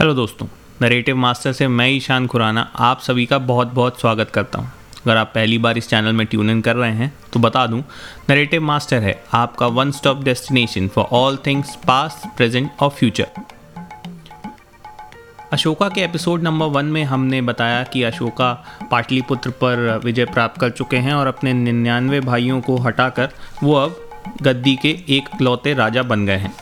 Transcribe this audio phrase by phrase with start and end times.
[0.00, 0.46] Hello दोस्तों
[0.82, 5.16] narrative master से मैं ईशान खुराना आप सभी का बहुत बहुत स्वागत करता हूँ। अगर
[5.16, 7.82] आप पहली बार इस चैनल में ट्यून इन कर रहे हैं तो बता दूँ
[8.30, 13.26] नरेटिव मास्टर है आपका one stop destination for all things past present और फ्यूचर
[15.52, 18.52] अशोका के एपिसोड नंबर वन में हमने बताया कि अशोका
[18.90, 23.28] पाटलिपुत्र पर विजय प्राप्त कर चुके हैं और अपने निन्यानवे भाइयों को हटाकर
[23.62, 24.00] वो अब
[24.42, 26.54] गद्दी के एक लौते राजा बन गए हैं।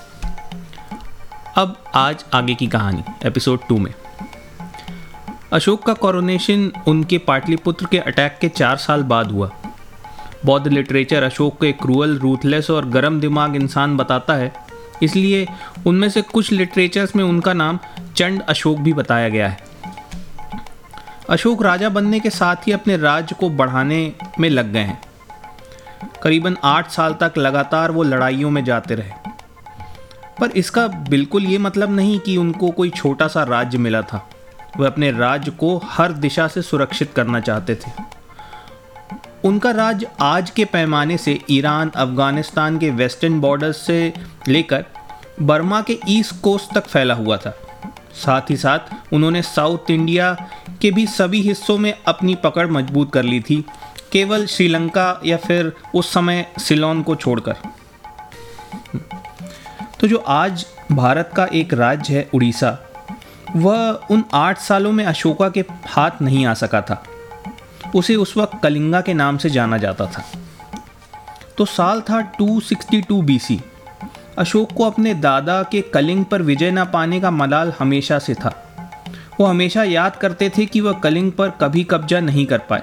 [1.59, 3.95] अब आज आगे की कहानी एपिसोड टू में।
[5.53, 9.51] अशोक का कॉरोनेशन उनके पाटलिपुत्र के अटैक के चार साल बाद हुआ।
[10.45, 14.52] बौद्ध लिटरेचर अशोक को एक क्रूअल रूथलेस और गर्म दिमाग इंसान बताता है।
[15.02, 15.49] इसलिए
[15.87, 17.79] उनमें से कुछ लिटरेचर्स में उनका नाम
[18.16, 19.59] चंड अशोक भी बताया गया है।
[21.30, 25.01] अशोक राजा बनने के साथ ही अपने राज्य को बढ़ाने में लग गए हैं।
[26.23, 29.27] करीबन आठ साल तक लगातार वो लड़ाइयों में जाते रहे।
[30.41, 34.29] पर इसका बिल्कुल ये मतलब नहीं कि उनको कोई छोटा सा राज्य मिला था।
[34.79, 37.90] वे अपने राज्य को हर दिशा से सुरक्षित करना चाहते थे।
[39.45, 44.13] उनका राज्य आज के पैमाने से ईरान, अफ़गानिस्तान के वेस्टर्न बॉर्डर से
[44.48, 44.85] लेकर
[45.43, 47.54] बर्मा के ईस्ट कोस्ट तक फैला हुआ था।
[48.15, 50.32] साथ ही साथ उन्होंने साउथ इंडिया
[50.82, 53.65] के भी सभी हिस्सों में अपनी पकड़ मज़बूत कर ली थी,
[54.13, 57.57] केवल श्रीलंका या फिर उस समय सिलोन को छोड़कर।
[60.01, 62.79] तो जो आज भारत का एक राज्य है उड़ीसा,
[63.57, 67.04] वह उन आठ सालों में अशोका के हाथ नहीं आ सका था।
[67.94, 70.25] उसे उस वक्त कलिंगा के नाम से जाना जाता था।
[71.59, 73.60] तो साल था 262 बीसी।
[74.38, 78.75] अशोक को अपने दादा के कलिंग पर विजय न पाने का मलाल हमेशा से था।
[79.41, 82.82] वो हमेशा याद करते थे कि वह कलिंग पर कभी कब्जा नहीं कर पाए।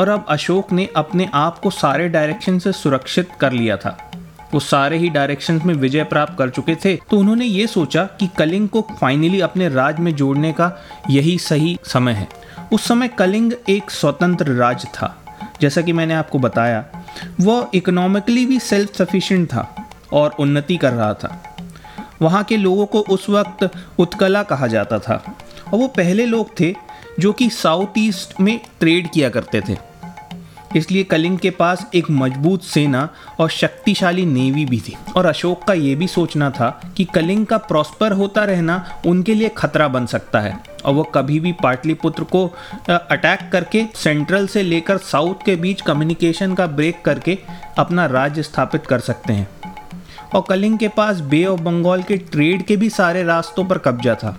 [0.00, 4.11] और अब अशोक ने अपने आप को सारे डायरेक्शन से सुरक्षित कर लिया था।
[4.54, 8.28] वो सारे ही डायरेक्शन में विजय प्राप्त कर चुके थे तो उन्होंने ये सोचा कि
[8.38, 10.70] कलिंग को फाइनली अपने राज में जोड़ने का
[11.10, 12.28] यही सही समय है।
[12.72, 15.18] उस समय कलिंग एक स्वतंत्र राज्य था।
[15.60, 16.84] जैसा कि मैंने आपको बताया
[17.40, 21.56] वह इकोनॉमिकली भी सेल्फ सफिशिएंट था और उन्नति कर रहा था।
[22.22, 23.68] वहाँ के लोगों को उस वक्त
[23.98, 25.22] उत्कला कहा जाता था।
[25.72, 26.74] और वो पहले लोग थे
[27.20, 29.76] जो कि साउथ ईस्ट में ट्रेड किया करते थे।
[30.76, 33.08] इसलिए कलिंग के पास एक मज़बूत सेना
[33.40, 37.56] और शक्तिशाली नेवी भी थी। और अशोक का ये भी सोचना था कि कलिंग का
[37.58, 42.46] प्रॉस्पर होता रहना उनके लिए खतरा बन सकता है। और वो कभी भी पाटलिपुत्र को
[42.90, 47.38] अटैक करके सेंट्रल से लेकर साउथ के बीच कम्युनिकेशन का ब्रेक करके
[47.78, 49.48] अपना राज्य स्थापित कर सकते हैं।
[50.34, 54.14] और कलिंग के पास बे ऑफ़ बंगाल के ट्रेड के भी सारे रास्तों पर कब्जा
[54.14, 54.38] था।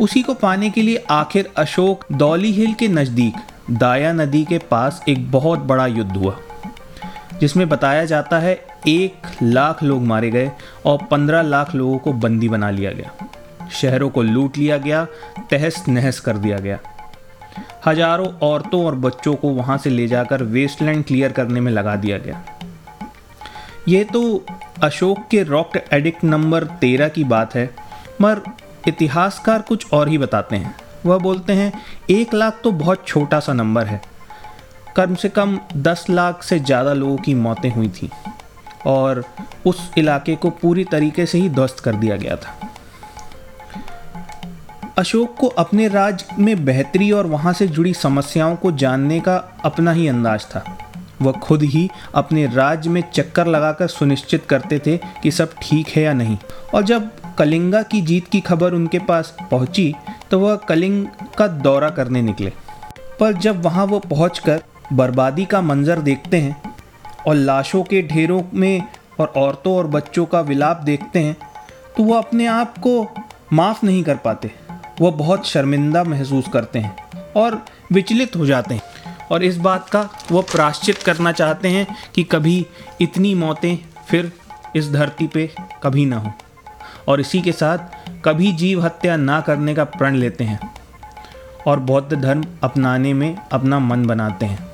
[0.00, 3.34] उसी को पाने के लिए आखिर अशोक दौली हिल के नज़दीक
[3.72, 6.36] दाया नदी के पास एक बहुत बड़ा युद्ध हुआ,
[7.40, 8.54] जिसमें बताया जाता है
[8.88, 10.50] एक लाख लोग मारे गए
[10.86, 13.28] और पंद्रह लाख लोगों को बंदी बना लिया गया।
[13.72, 15.04] शहरों को लूट लिया गया,
[15.50, 16.78] तहस नहस कर दिया गया।
[17.86, 22.18] हज़ारों औरतों और बच्चों को वहाँ से ले जाकर वेस्टलैंड क्लियर करने में लगा दिया
[22.18, 22.42] गया।
[23.88, 24.44] ये तो
[24.82, 27.70] अशोक के रॉक एडिक्ट नंबर तेरह की बात है,
[28.20, 30.74] मगर इतिहासकार कुछ और ही बताते हैं।
[31.06, 31.72] वह बोलते हैं,
[32.10, 34.00] एक लाख तो बहुत छोटा सा नंबर है।
[34.96, 38.10] कम से कम दस लाख से ज़्यादा लोगों की मौतें हुई थी
[38.86, 39.24] और
[39.66, 42.58] उस इलाके को पूरी तरीके से ही ध्वस्त कर दिया गया था।
[44.98, 49.92] अशोक को अपने राज्य में बेहतरी और वहाँ से जुड़ी समस्याओं को जानने का अपना
[49.92, 50.64] ही अंदाज था।
[51.22, 56.02] वह खुद ही अपने राज्य में चक्कर लगाकर सुनिश्चित करते थे कि सब ठीक है
[56.02, 56.36] या नहीं।
[56.74, 59.94] और जब कलिंगा की जीत की खबर उनके पास पहुँची
[60.30, 61.06] तो वह कलिंग
[61.38, 62.52] का दौरा करने निकले।
[63.20, 64.42] पर जब वहाँ वो पहुँच
[64.92, 66.74] बर्बादी का मंजर देखते हैं
[67.26, 68.82] और लाशों के ढेरों में
[69.20, 71.36] और औरतों और बच्चों का विलाप देखते हैं
[71.96, 73.06] तो वह अपने आप को
[73.52, 74.50] माफ़ नहीं कर पाते।
[75.00, 76.96] वह बहुत शर्मिंदा महसूस करते हैं
[77.36, 78.82] और विचलित हो जाते हैं।
[79.30, 82.66] और इस बात का वो प्राश्चित करना चाहते हैं कि कभी
[83.00, 83.76] इतनी मौतें
[84.08, 84.32] फिर
[84.76, 85.50] इस धरती पे
[85.82, 86.32] कभी ना हो।
[87.08, 87.78] और इसी के साथ
[88.24, 90.74] कभी जीव हत्या ना करने का प्रण लेते हैं
[91.66, 94.68] और बौद्ध धर्म अपनाने में अपना मन बनाते हैं।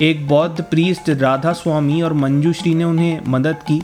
[0.00, 3.82] एक बौद्ध प्रीस्ट राधा स्वामी और मंजूश्री ने उन्हें मदद की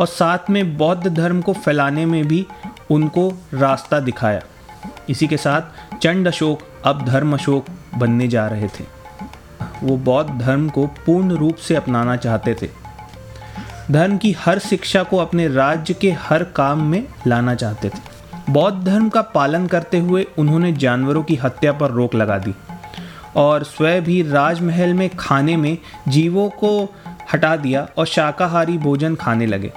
[0.00, 2.46] और साथ में बौद्ध धर्म को फैलाने में भी
[2.90, 4.42] उनको रास्ता दिखाया।
[5.08, 5.62] इसी के साथ
[5.96, 7.66] चंड अशोक, अब धर्म अशोक
[7.98, 8.84] बनने जा रहे थे।
[9.82, 12.81] वो बौद्ध धर्म को पूर्ण रूप से अपनाना चाहते थे।
[13.90, 18.84] धर्म की हर शिक्षा को अपने राज्य के हर काम में लाना चाहते थे। बौद्ध
[18.84, 22.54] धर्म का पालन करते हुए उन्होंने जानवरों की हत्या पर रोक लगा दी
[23.36, 26.94] और स्वयं भी राजमहल में खाने में जीवों को
[27.32, 29.72] हटा दिया और शाकाहारी भोजन खाने लगे।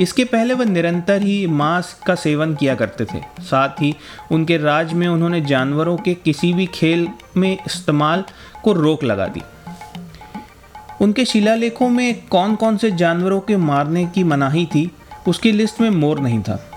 [0.00, 3.94] इसके पहले वह निरंतर ही मांस का सेवन किया करते थे। साथ ही
[4.32, 8.24] उनके राज में उन्होंने जानवरों के किसी भी खेल में इस्तेमाल
[8.64, 9.42] को रोक लगा दी।
[11.04, 14.90] उनके शिलालेखों में कौन कौन से जानवरों के मारने की मनाही थी,
[15.28, 16.70] उसकी लिस्ट में मोर नहीं था।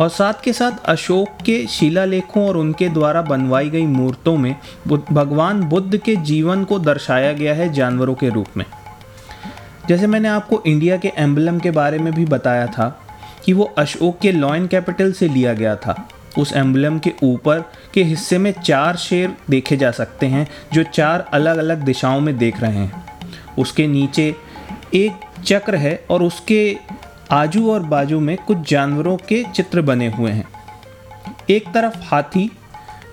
[0.00, 4.56] और साथ के साथ अशोक के शिलालेखों और उनके द्वारा बनवाई गई मूर्तों में
[4.88, 8.64] भगवान बुद्ध के जीवन को दर्शाया गया है जानवरों के रूप में।
[9.88, 13.00] जैसे मैंने आपको इंडिया के एम्बलम के बारे में भी बताया था
[13.44, 16.08] कि वो अशोक के लॉयन कैपिटल से लिया गया था।
[16.38, 17.64] उस एम्बलम के ऊपर
[17.94, 22.38] के हिस्से में चार शेर देखे जा सकते हैं, जो चार अलग अलग दिशाओं में
[22.38, 23.15] देख रहे हैं।
[23.58, 24.36] उसके नीचे
[24.94, 25.12] एक
[25.44, 26.76] चक्र है और उसके
[27.30, 30.48] आजू और बाजू में कुछ जानवरों के चित्र बने हुए हैं।
[31.50, 32.50] एक तरफ़ हाथी,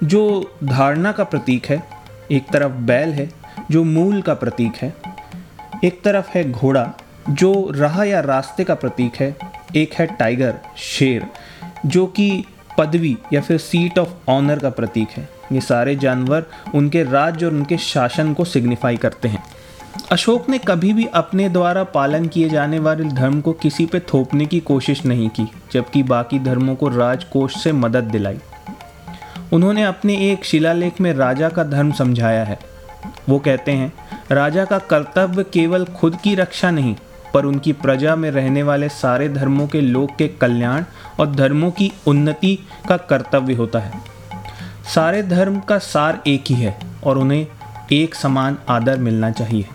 [0.03, 1.83] जो धारणा का प्रतीक है।
[2.31, 3.29] एक तरफ़ बैल है,
[3.71, 4.93] जो मूल का प्रतीक है।
[5.83, 6.93] एक तरफ़ है घोड़ा,
[7.29, 9.37] जो राह या रास्ते का प्रतीक है।
[9.75, 11.27] एक है टाइगर, शेर,
[11.85, 12.45] जो कि
[12.77, 17.51] पदवी या फिर सीट ऑफ़ ऑनर का प्रतीक है। ये सारे जानवर उनके राज्य और
[17.51, 19.43] उनके शासन को सिग्निफाई करते हैं।
[20.13, 24.45] अशोक ने कभी भी अपने द्वारा पालन किए जाने वाले धर्म को किसी पे थोपने
[24.45, 28.37] की कोशिश नहीं की, जबकि बाकी धर्मों को राजकोष से मदद दिलाई।
[29.53, 32.59] उन्होंने अपने एक शिलालेख में राजा का धर्म समझाया है।
[33.29, 33.93] वो कहते हैं,
[34.31, 36.95] राजा का कर्तव्य केवल खुद की रक्षा नहीं,
[37.33, 40.83] पर उनकी प्रजा में रहने वाले सारे धर्मों के लोग के कल्याण
[41.19, 43.91] और धर्मों की उन्नति का कर्तव्य होता है।
[44.95, 47.47] सारे धर्म का सार एक ही है और उन्हें
[47.91, 49.65] एक समान आदर मिलना चाहिए।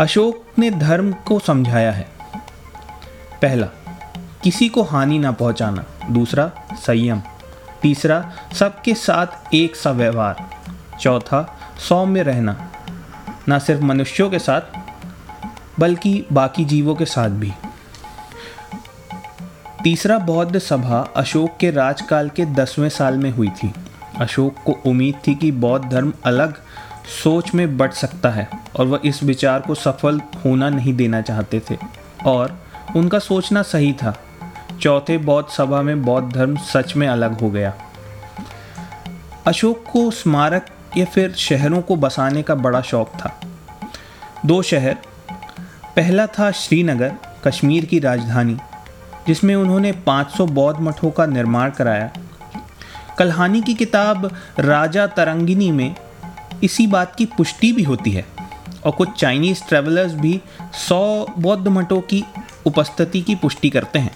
[0.00, 2.08] अशोक ने धर्म को समझाया है।
[3.42, 3.66] पहला,
[4.42, 7.22] किसी को हानि ना पहुंचाना। दूसरा, संयम।
[7.82, 10.50] तीसरा, सबके साथ एक सा व्यवहार।
[11.00, 11.58] चौथा,
[11.88, 12.72] सौम्य रहना।
[13.48, 14.60] ना सिर्फ़ मनुष्यों के साथ,
[15.80, 17.52] बल्कि बाकी जीवों के साथ भी।
[19.84, 23.74] तीसरा, बौद्ध सभा अशोक के राजकाल के दसवें साल में हुई थी।
[24.16, 26.62] अशोक को उम्मीद थी कि बौद्ध धर्म अलग
[27.06, 31.62] सोच में बढ़ सकता है और वह इस विचार को सफल होना नहीं देना चाहते
[31.70, 31.78] थे।
[32.26, 32.64] और
[32.96, 34.20] उनका सोचना सही था।
[34.80, 37.74] चौथे बौद्ध सभा में बौद्ध धर्म सच में अलग हो गया।
[39.46, 40.66] अशोक को स्मारक
[40.96, 43.40] या फिर शहरों को बसाने का बड़ा शौक था।
[44.46, 44.94] दो शहर,
[45.96, 47.14] पहला था श्रीनगर,
[47.44, 48.58] कश्मीर की राजधानी,
[49.26, 52.10] जिसमें उन्होंने 500 बौद्ध मठों का निर्माण कराया।
[53.18, 55.94] कल्हानी की किताब राजा तरंगिनी में
[56.62, 58.24] इसी बात की पुष्टि भी होती है।
[58.84, 60.40] और कुछ चाइनीज़ ट्रेवलर्स भी
[60.78, 62.24] सौ बौद्ध मठों की
[62.66, 64.14] उपस्थिति की पुष्टि करते हैं।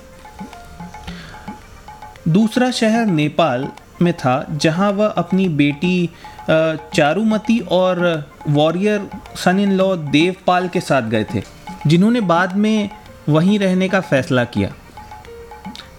[2.28, 3.68] दूसरा शहर नेपाल
[4.02, 6.10] में था, जहाँ वह अपनी बेटी
[6.50, 11.42] चारुमती और warrior son in law Devpal के साथ गए थे,
[11.86, 12.90] जिन्होंने बाद में
[13.28, 14.72] वहीं रहने का फैसला किया।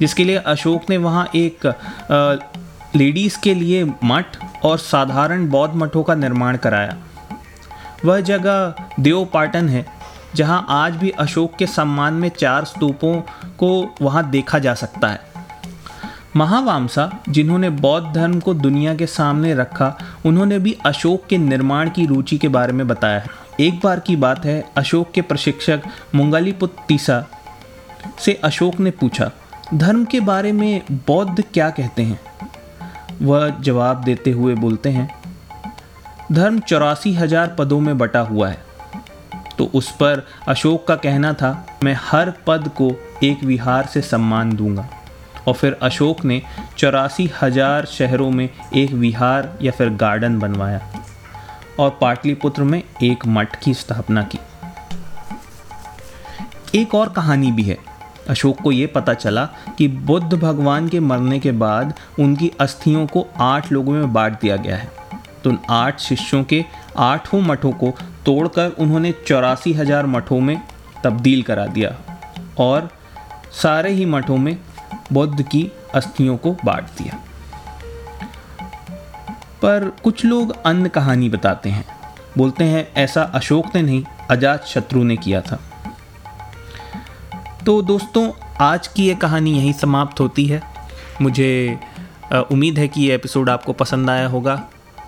[0.01, 1.67] जिसके लिए अशोक ने वहाँ एक
[2.95, 6.97] लेडीज़ के लिए मठ और साधारण बौद्ध मठों का निर्माण कराया।
[8.05, 9.85] वह जगह देवपाटन है,
[10.35, 13.15] जहाँ आज भी अशोक के सम्मान में चार स्तूपों
[13.59, 15.27] को वहाँ देखा जा सकता है।
[16.35, 22.05] महावामसा, जिन्होंने बौद्ध धर्म को दुनिया के सामने रखा, उन्होंने भी अशोक के निर्माण की
[22.05, 23.27] रुचि के बारे में बताया है।
[23.59, 25.81] एक बार की बात है, अशोक के प्रशिक्षक
[26.15, 27.23] मुंगालीपुत तीसा
[28.19, 29.31] से अशोक ने पूछा,
[29.73, 32.19] धर्म के बारे में बौद्ध क्या कहते हैं?
[33.21, 35.09] वह जवाब देते हुए बोलते हैं,
[36.31, 38.67] धर्म चौरासी हज़ार पदों में बटा हुआ है।
[39.57, 42.91] तो उस पर अशोक का कहना था, मैं हर पद को
[43.23, 44.87] एक विहार से सम्मान दूँगा।
[45.47, 46.41] और फिर अशोक ने
[46.77, 50.81] चौरासी हज़ार शहरों में एक विहार या फिर गार्डन बनवाया
[51.79, 54.39] और पाटलिपुत्र में एक मठ की स्थापना की।
[56.75, 57.77] एक और कहानी भी है।
[58.29, 59.45] अशोक को ये पता चला
[59.77, 64.55] कि बुद्ध भगवान के मरने के बाद उनकी अस्थियों को आठ लोगों में बांट दिया
[64.55, 64.91] गया है।
[65.43, 66.63] तो उन आठ शिष्यों के
[66.97, 67.93] आठों मठों को
[68.25, 70.61] तोड़कर उन्होंने चौरासी हज़ार मठों में
[71.03, 71.95] तब्दील करा दिया
[72.59, 72.89] और
[73.53, 74.57] सारे ही मठों में
[75.13, 77.19] बुद्ध की अस्थियों को बांट दिया।
[79.61, 81.85] पर कुछ लोग अन्य कहानी बताते हैं।
[82.37, 85.59] बोलते हैं, ऐसा अशोक ने नहीं, अजात शत्रु ने किया था।
[87.65, 90.61] तो दोस्तों, आज की ये कहानी यहीं समाप्त होती है।
[91.21, 91.77] मुझे
[92.51, 94.61] उम्मीद है कि ये एपिसोड आपको पसंद आया होगा।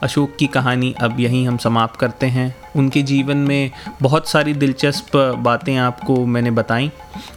[0.04, 5.18] अशोक की कहानी अब यहीं हम समाप्त करते हैं। उनके जीवन में बहुत सारी दिलचस्प
[5.40, 6.92] बातें आपको मैंने बताई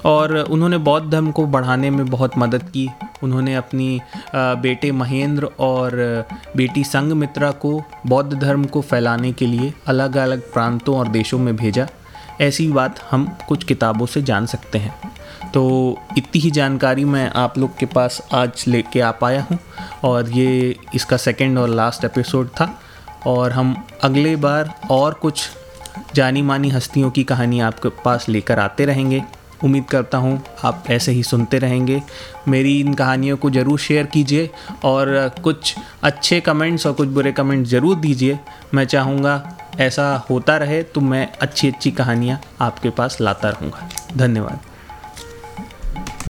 [0.04, 2.88] और उन्होंने बौद्ध धर्म को बढ़ाने में बहुत मदद की।
[3.22, 4.00] उन्होंने अपनी
[4.34, 10.98] बेटे महेंद्र और बेटी संगमित्रा को बौद्ध धर्म को फैलाने के लिए अलग अलग प्रांतों
[10.98, 11.88] और देशों में भेजा।
[12.40, 14.94] ऐसी बात हम कुछ किताबों से जान सकते हैं।
[15.52, 15.62] तो
[16.18, 19.58] इतनी ही जानकारी मैं आप लोग के पास आज लेके आ पाया हूँ
[20.04, 22.74] और ये इसका सेकंड और लास्ट एपिसोड था।
[23.26, 23.74] और हम
[24.04, 25.48] अगले बार और कुछ
[26.14, 29.22] जानी मानी हस्तियों की कहानी आपके पास लेकर आते रहेंगे।
[29.64, 32.00] उम्मीद करता हूँ आप ऐसे ही सुनते रहेंगे।
[32.48, 34.50] मेरी इन कहानियों को ज़रूर शेयर कीजिए
[34.84, 38.38] और कुछ अच्छे कमेंट्स और कुछ बुरे कमेंट्स ज़रूर दीजिए।
[38.74, 39.36] मैं चाहूँगा
[39.80, 44.60] ऐसा होता रहे तो मैं अच्छी अच्छी कहानियाँ आपके पास लाता रहूँगा। धन्यवाद।